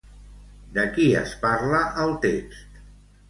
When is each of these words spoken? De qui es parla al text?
De 0.77 0.85
qui 0.95 1.03
es 1.19 1.35
parla 1.45 1.83
al 2.05 2.17
text? 2.25 2.81